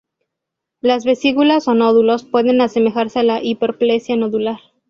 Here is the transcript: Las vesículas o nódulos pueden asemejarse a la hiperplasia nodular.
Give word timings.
Las 0.81 1.05
vesículas 1.05 1.67
o 1.67 1.75
nódulos 1.75 2.23
pueden 2.23 2.59
asemejarse 2.59 3.19
a 3.19 3.23
la 3.23 3.43
hiperplasia 3.43 4.15
nodular. 4.15 4.57